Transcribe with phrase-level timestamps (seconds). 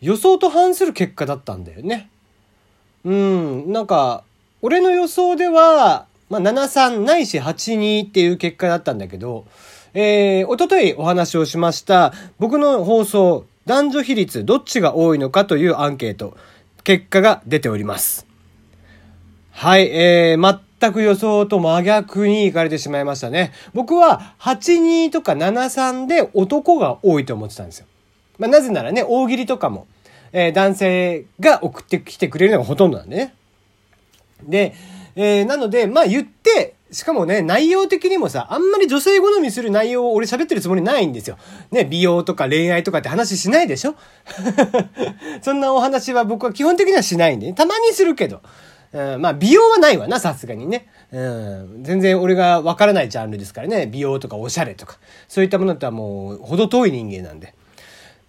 [0.00, 2.10] 予想と反する結果だったんだよね。
[3.04, 4.24] うん、なんか、
[4.62, 9.46] 俺の予想では、まあ、7-3ないし8-2っていう結果だったんだけど、
[9.94, 16.36] えー、おとといお話をしました、僕の放送、男女比率どっちが多いのかというアンケート、
[16.84, 18.26] 結果が出ております。
[19.50, 23.52] はい、えー、全く予想と真逆に行かれてしまいましたね。
[23.74, 27.87] 僕は8-2とか7-3で男が多いと思ってたんですよ。
[28.38, 29.86] まあ、なぜならね、大喜利とかも、
[30.32, 33.34] えー、男性が送ってきてくれるのがほとんどなんでね。
[34.42, 34.74] で、
[35.16, 41.36] えー、なので、まあ言って、しかもね、内容的にもさ、あんまり女性好みする内容を俺喋ってるつもりないんですよ。
[41.70, 43.94] ね、美容とか恋愛とかって話しないでしょ？
[45.42, 48.40] そんなお話は僕は基本的にはしないんで、ね、たまにするけど。
[48.90, 50.86] うん、まあ美容はないわな、さすがにね。
[51.12, 53.86] うん、全然俺がわからないジャンルですからね。
[53.86, 54.98] 美容とかおしゃれとか。
[55.28, 57.52] そういったものとはもう、ほど遠い人間なんで。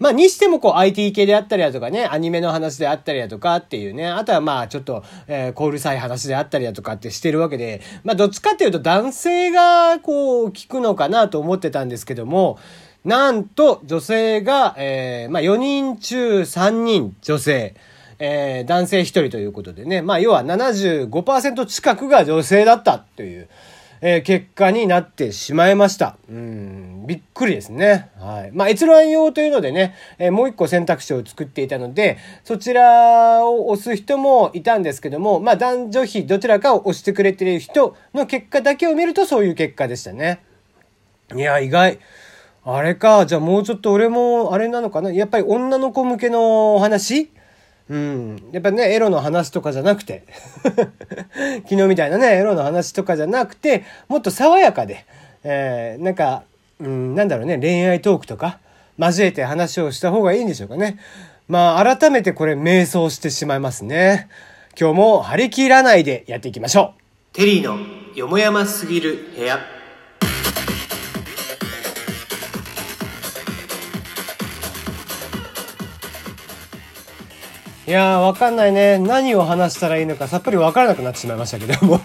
[0.00, 12.58] まあ、にしてもこう IT 系であったりだとかね、アニメの話であったりだとかっていうね、あとはまあちょっと、えー、コールさい話であったりだとかってしてるわけで、まあどっちかっていうと男性がこう聞くのかなと思ってたんですけども、
[13.04, 17.74] なんと女性が、えー、まあ4人中3人女性。
[18.22, 23.48] えー、男性1人ということでね、まあ要は75%近くが女性だったという、
[24.02, 26.16] えー、結果になってしまいました。
[26.28, 28.10] うん、びっくりですね。
[28.18, 28.50] はい。
[28.52, 40.40] まあ、閲覧用というのでね、えー、もう一個選択肢を作っていたので、そちらを押す人もいたんですけども、まあ、男女比どちらかを押してくれている人の結果だけを見るとそういう結果でしたね。
[41.34, 41.98] いや、意外。
[42.64, 43.26] あれか。
[43.26, 47.30] じゃあもうちょっと俺も、あれなのかなやっぱり女の子向けのお話
[47.90, 48.42] うん。
[48.52, 50.22] やっぱね、エロの話とかじゃなくて
[51.68, 55.04] 昨日みたいなね、エロの話とかじゃなくて、もっと爽やかで、
[55.42, 56.44] えー、なんか、
[56.80, 58.58] うん、なんだろうね、恋愛トークとか、
[58.96, 60.98] 交えて話をした方がいいんでしょうかね。
[61.48, 64.28] まあ、改めてこれ、迷走してしまいますね。
[64.78, 67.34] 今日も張り切らないでやっていきましょう。
[67.34, 67.76] テリーの
[68.14, 69.79] よもやますぎる部屋。
[77.86, 78.98] いやー、わかんないね。
[78.98, 82.00] 何を話したらいいのかさっぱりわからなくなってしまいましたけども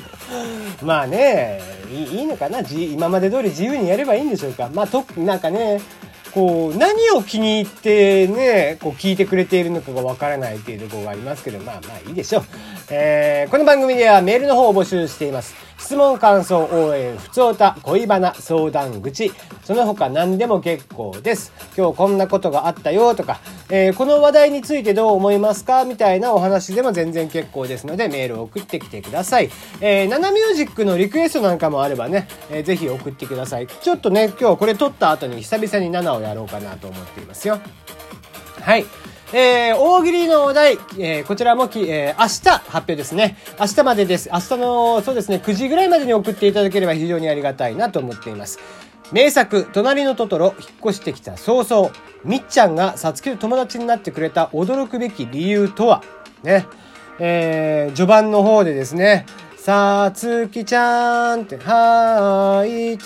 [0.82, 1.60] まあね
[1.92, 2.60] い、いいのかな？
[2.60, 4.70] 今まで通り自由にやればいいんでしょうか？
[4.72, 5.80] まあ、と、なんかね、
[6.32, 12.44] こう、何を気に入ってね、こう聞いてくれているのかがわからないっていうところがありますけど、まあまあいいでしょう。
[12.92, 15.54] えー、この番組ではメールの方を募集しています。
[15.78, 19.30] 質問、感想、応援、ふつおた、恋バナ、相談口、
[19.62, 21.52] その他何でも結構です。
[21.76, 23.38] 今日こんなことがあったよとか、
[23.70, 29.50] えー、この話題についてどう思いますかみたいなお話でも全然結構ですので、メールを送ってきてください。
[29.80, 33.68] えー、ナナミュージックのリクエストなんかもあればね、えー、ぜひ送ってください。
[33.68, 37.60] ちょっとね、今日これ撮った後に久々に7をやろうかなと思っていますよ。
[38.60, 38.84] はい。
[39.32, 43.36] えー、大喜利のお題、えー、こちらもき、えー、明日発表ですね。
[43.60, 44.28] 明日までです。
[44.32, 48.58] 明日の、そうですね、9時ぐらいまでに送っていただければ非常にありがたいなと思っています。
[49.12, 51.90] 名作、隣のトトロ、引っ越してきた早々、
[52.24, 56.02] みっちゃんがさつきと友達になってくれた驚くべき理由とは、
[56.42, 56.66] ね、
[57.20, 59.26] えー、序盤の方でですね、
[59.56, 62.98] さつきちゃんって、はーい、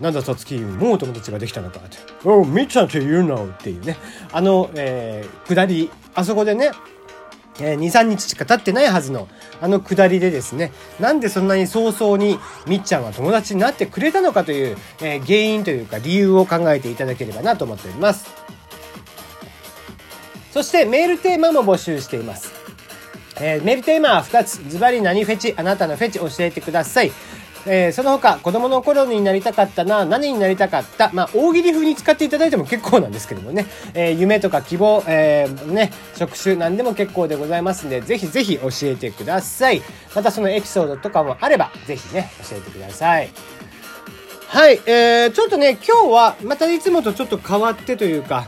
[0.00, 1.98] なんださつき、もう友達ができたのかって。
[2.24, 3.96] おみっちゃんって言うのっていうね。
[4.32, 6.70] あの、えー、下り、あそこでね、
[7.60, 9.28] えー、2、3日しか経ってないはずの、
[9.60, 18.28] あの下りでですね、なんでそんなに早々にみっちゃんは友達になってくれたのかという、えー、原因というか理由を考えていただければなと思っております。
[20.52, 22.52] そしてメールテーマも募集しています。
[23.40, 24.62] えー、メールテーマは2つ。
[24.68, 27.12] ズバリ何フェチあなたのフェチ教えてください。
[27.68, 39.82] えー、その他、子供の頃になりたかったな、何になりたかった、まあ、大喜利風に使っていただいても結構なんですけどもね、えー、夢とか希望、えー、ね、職種何でも結構でございますんで、ぜひぜひ教えてください。
[40.14, 43.30] またそのエピソードとかもあれば、ぜひね、教えてください。
[44.48, 48.46] はい、えー、ちょっとね、今日は、またいつもとちょっと変わってというか、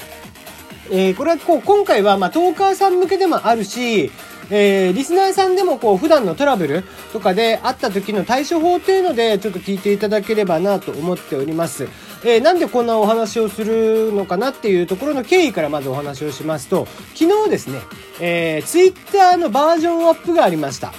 [0.90, 4.10] えー、これはこう、今回は、まあ、トーカーさん向けでもあるし、
[4.50, 11.88] えー、リスナーさんでもこう普段のトラブルとかであった時の対処法っていうのでちょっと聞いていただければなと思っております。
[12.22, 17.80] えー、なんでこんなお話をするのかなっていうところの経緯からまずお話をしますと、昨日ですね、
[18.20, 20.92] えー、ツイッターのバージョンアップがありました。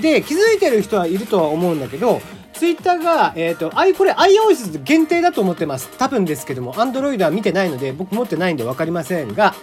[0.00, 2.20] で、気づいてる人はいるとは思うんだけど、
[2.54, 5.90] ツイッターが、えっ、ー、と、あい、これ iOS 限定だと思ってます。
[5.98, 9.54] 多分ですけども、Android は見てないので、僕持ってないんでわかりませんが、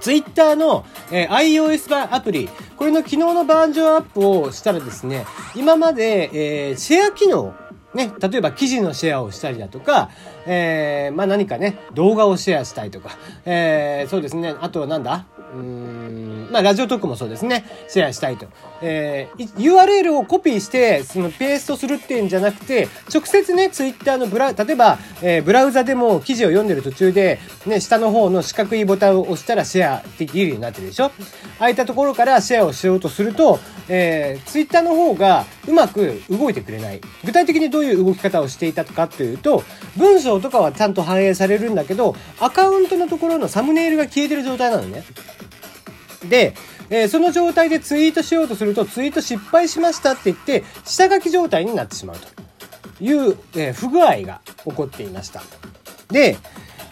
[0.00, 6.30] ツイッターの、えー、iOS 版アプリ、これの昨日のバージョンアップをしたらですね、今まで、
[6.68, 7.54] えー、シェア機能
[7.94, 10.10] ね、例えば記事のシェアをしたりだとか、
[10.46, 13.10] えー、まあ何かね、動画をシェアしたいとか、
[13.44, 15.26] えー、そうですね、あとはなんだ？
[15.52, 18.46] うん、まあラジオトークもそうですね、シェアしたいと。
[18.82, 31.06] えー、URL をコピーして、そのペーストするっていうんじゃなくて、直接ね、ツイッターのブラ、例えば、えー、ブラウザでも記事を読んでる途中で、ね、下の方の四角いボタンを押したらシェアできるようになってるでしょ？
[31.06, 33.58] ああいったところからシェアをしようとすると、
[33.88, 37.00] えー、ツイッターの方がうまく動いてくれない。
[37.24, 39.62] 具体的にどうういう動き方をしていたかというと、
[39.96, 45.04] 文章とかはちゃんと反映されるんだけど、アカウントのところのサムネイルが消えてる状態なのね。
[46.28, 46.54] で、
[46.90, 55.42] えー、その状態でツイートしようとすると、ツイート失敗しましたって言って、下書き状態になってしまうという、えー、不具合が起こっていました。
[56.08, 56.36] で、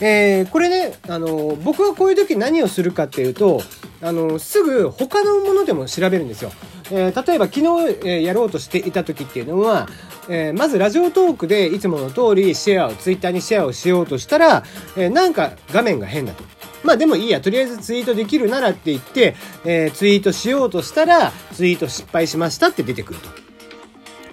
[0.00, 3.60] えー、これね、あの、僕はこういう時何をするかっていうと、
[4.00, 6.52] あの、すぐ他のものでも調べるんですよ。
[6.90, 7.64] えー、例えば昨日、
[8.04, 9.88] えー、やろうとしていた時っていうのは、
[10.28, 14.64] えー、まずラジオトークでいつもの通りシェアを、ツイッターにシェアをしようとしたら、
[14.96, 16.44] えなんか画面が変だと。
[16.84, 23.28] まあでもいいや、とりあえずツイートできるならって言って、えー、ツイートしようとしたら、ツイート失敗しましたって出てくると。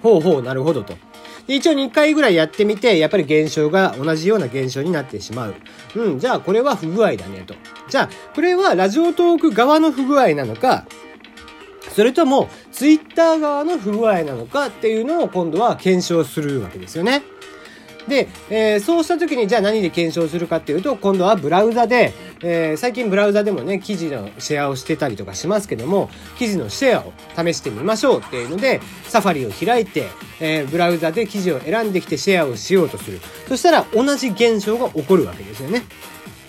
[0.02, 0.94] ほうほう、なるほどと。
[1.48, 5.54] 一応2回ぐらいやってみて、やっぱり現象が同じような現象になってしまう。
[5.94, 7.54] うん、じゃあこれは不具合だねと。
[7.88, 10.86] じゃあ、これはラジオトーク側の不具合なのか、
[11.94, 17.22] それともツイッター側の不具合なのかっていうのを今度は検証するわけですよね。
[18.08, 30.06] で、えー、そうした時にじゃあ何で検証するかっていうと今度はブラウザで、えー、最近ブラウザでもね記事のシェアをしてたりとかしますけども記事のシェアを試してみましょうっていうのでサファリを開いて、
[30.40, 35.82] えー、ブラウザで記事を選んできてシェアをしようとするそしたら同じ現象が起こるわけですよね。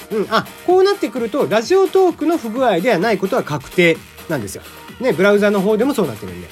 [0.09, 3.97] うん、あこうなってくるとラジオトークの不具合ではないことは確定
[4.29, 4.63] なんですよ。
[4.99, 6.47] ねブラウザの方でもそうなってるんで。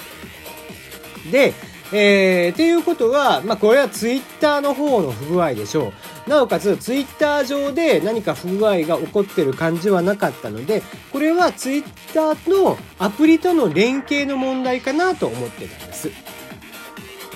[1.32, 1.54] で
[1.92, 5.94] えー、っていうことは、まあ、これはツイッターの方の不具合でしょ
[6.28, 6.30] う。
[6.30, 10.82] なおかつ、ツイッター上で何か不具合が起こってる感じはなかったので、
[11.14, 11.84] これはツイッ
[12.14, 16.10] ターのアプリとの連携の問題かなと思ってたんです。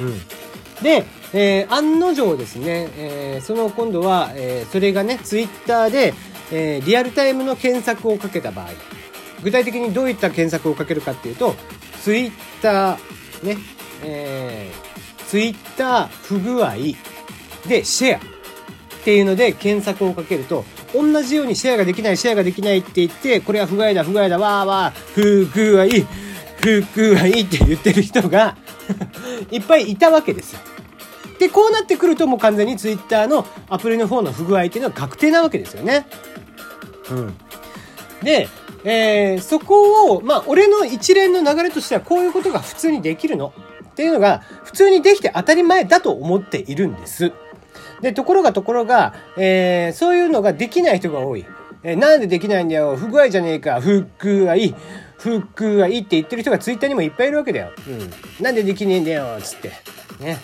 [0.02, 0.20] うん。
[0.84, 6.16] で、えー、案の定ですね、えー、その今度は、えー、それがね、ツイッターで、
[6.52, 8.70] えー、リアルタイムの検索をかけた場合、
[9.44, 11.56] 具体的にどういった検索をかけるかっていうと、
[12.02, 12.32] ツイッ
[12.62, 13.58] ター、ね、
[14.04, 16.76] えー、ツイッター不具合
[17.68, 18.22] でシェアっ
[19.04, 25.86] ていうので検索をかけると、同じようにシェアができない、シェアができないって言って、これは不具合だ、不具合だ、わーわー、不具合、
[26.62, 28.58] 不具合って言ってる人が
[29.52, 30.60] いっぱいいたわけですよ。
[31.40, 36.06] で、こうなってくるともう完全にツイッターのアプリの方の不具合っていうのは確定なわけですよね。
[37.10, 37.34] うん。
[38.22, 38.50] で、
[38.84, 43.54] えー、そこを、まあ、俺の一連の流れとしてはこういうことが普通にできるの。
[43.90, 47.34] っていうのが普通にできて当たり前だと思っているんです。
[48.02, 51.46] で、ところがところが、えー、そういうのができない人が多い。
[51.84, 52.96] えー、なんでできないんだよ。
[52.96, 53.82] 不具合じゃねえか。
[53.82, 54.56] 不具合。
[55.18, 57.72] 不具合って言ってる人がツイッターにもいっぱいいるわけだよ。
[57.88, 58.44] うん。
[58.44, 59.38] なんでできねえんだよ。
[59.42, 59.72] つって。
[60.22, 60.38] ね。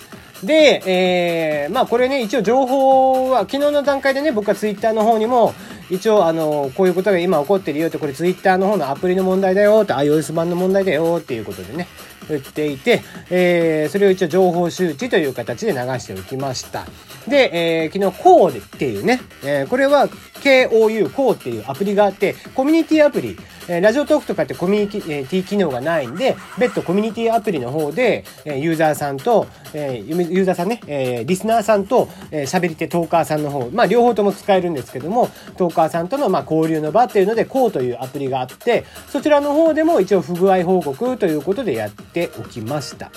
[0.43, 5.53] で、えー、まあこれね、一応情報は、昨日の段階でね、僕はツイッターの方にも、
[5.89, 11.87] 一応あの、こういうことが今起こってるよって、これツイッターの方のアプリの問題だよって、iOS 版の問題だよっていうことでね、
[12.27, 16.85] 言っていて、えー、それを一応情報周知という形で流しておきました。
[17.27, 43.11] で、えー、昨日 CODE っていうね、えー、これは KOU、CODE っていうアプリがあって、コミュニティアプリ、え、ラジオトークとかってコミュニティ機能がないんで、別途コミュニティアプリの方で、えユーザーさんと、えユーザーさんね、えリスナーさんと、え喋り手トーカーさんの方、まあ両方とも使えるんですけども、トーカーさんとのまあ交流の場っていうので、こうというアプリがあって、そちらの方でも一応不具合報告ということでやっておきました。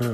[0.00, 0.12] うん。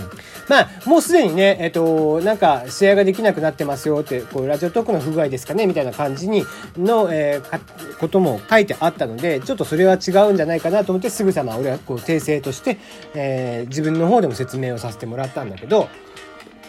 [0.48, 6.44] まあ、もうすでにね、えっと、なんか、試合ができなくなってますよって、こう、ラジオトークの不具合ですかねみたいな感じに、
[6.76, 12.78] の、えー、ことも書いてあったので、ちょっとそれは違うんじゃないかなと思って、すぐさま俺はこう、訂正として、
[13.14, 15.88] えー、自分の方でも説明をさせてもらったんだけど、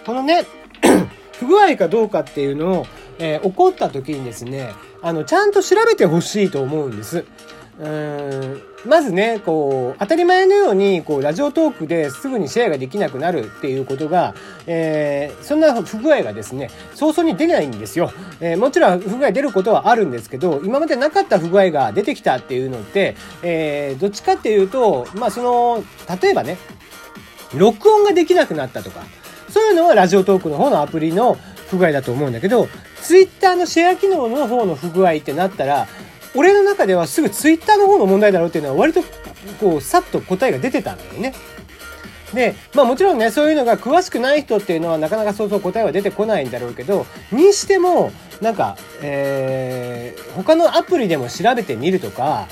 [0.05, 0.45] このね、
[1.39, 2.88] 不具合かどうかっていうのを、
[3.19, 4.71] え、起こった時にですね、
[5.01, 7.25] あの、ちゃんと調べてほしいと思うんです。
[7.79, 14.34] うんまずね、こう、当たり前のように、こう、ラジオトークですぐにシェアができなくなるっていうことが、
[14.65, 18.12] えー、そんな不具合がですね、早々に出ないんですよ。
[18.39, 25.84] えー、もちろん不具合出ることはあるんですけど、今までなかった不具合が出てきたっていうのって、えー、どっちかっていうと、まあ、その、
[26.22, 26.58] 例えばね、
[27.56, 29.01] 録音ができなくなったとか、
[29.50, 31.38] そういうのはラジオトークの方のアプリの
[31.70, 32.67] 不具合だと思うんだけど、
[33.01, 35.88] ツイッターのシェア機能の方の不具合ってなったら、
[36.36, 39.01] 俺の中ではすぐツイッターの方の問題だろうっていうのは割と
[39.60, 41.34] こうさっと答えが出てたんだよね。
[42.34, 52.48] で、まあもちろんね、そういうのが詳しくない人っていうのはなかなかそうそう答えは出てこないんだろうけど、にしても、なんか、えー、他のアプリでも調べてみるとか、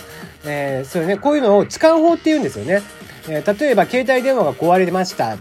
[0.45, 2.81] えー、そういうね、こういうのを痴漢法って言うんですよね。
[3.27, 5.37] えー、例えば携帯電話が壊れました。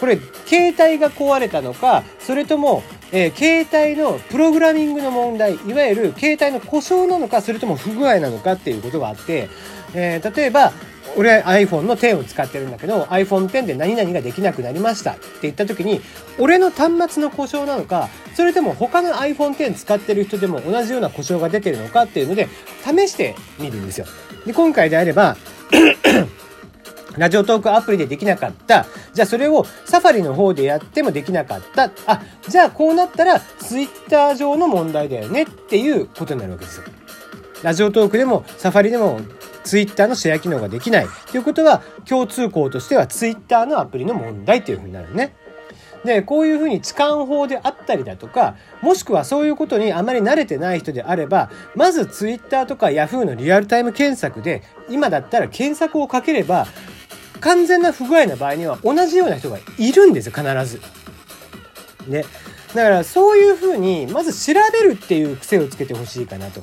[0.00, 9.48] これ、携帯が壊れたのか、それとも、えー、携帯のプログラミングの問題、いわゆる携帯の故障なのか、それとも不具合なのかっていうことがあって、
[9.94, 10.72] えー、例えば、
[11.16, 16.00] 俺 iPhone の10を使ってるんだけど iPhone10 で何々ができなくなりましたって言った時に
[16.38, 22.48] 俺の端末の故障なのかそれとも他の iPhone10 使ってる人でも同じような故障が出てるのかっていうので
[22.84, 24.06] 試してみるんですよ。
[24.46, 25.36] で今回であれば
[27.16, 28.86] ラジオトークアプリでできなかった。
[29.12, 31.90] じゃあそれをサファリの方でやってもできなかった。
[32.06, 36.84] あ、じゃあこうなったらツイッター上の問題だよねっていうことになるわけですよ。
[37.62, 39.20] ラジオトークでもサファリでも
[39.64, 45.34] ツイッターのシェア機能ができないということは共通項としてはツイッターのアプリの問題っていうふうになるね。
[46.04, 56.66] で、こういうふうに痴漢法であったりだとか、もしくはそういうことにあまり慣れてない人であれば、まずツイッターとか Yahoo のリアルタイム検索で、今だったら検索をかければ、
[57.40, 60.80] 完全な不具合な場合には同じような人がいるんですよ、必ず。
[62.08, 62.24] ね。
[62.74, 66.62] だからそういうふうに、まず調べるっていう癖をつけてほしいかなと。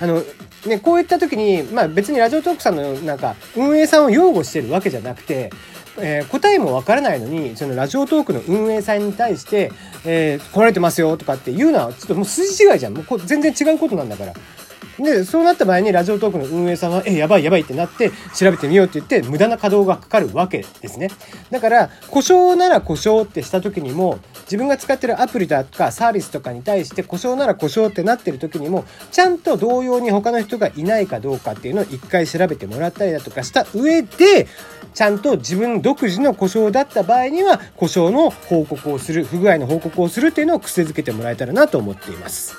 [0.00, 0.22] あの、
[0.66, 5.50] ね、こういった時に、まあ別にラジオトークさんのなんか運営さんを擁護してるわけじゃなくて、
[5.98, 9.70] えー、答えもわからないのに、そのラジオトークの運営さんに対して、
[10.04, 12.94] えー、来られてますよとかって言うのは、ちょっともう筋違いじゃん。
[12.94, 14.32] もう全然違うことなんだから。
[15.02, 21.08] で、そうなった場合にラジオトークの運営さんは、え、やばいやばいってなって調べてみようって言って無駄な稼働がかかるわけですね。
[21.50, 34.46] だから、故障なら故障ってした時にも、自分が使ってるアプリだとかサービスとかに対して故障なら故障ってなってる時にも、ちゃんと同様に他の人がいないかどうかっていうのを一回調べてもらったりだとかした上で、
[34.94, 42.54] ちゃんと自分独自の故障だった場合には、故障の報告をする、不具合の報告をするっていうのを癖づけてもらえたらなと思っています。